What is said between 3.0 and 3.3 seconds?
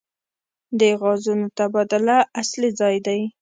دی.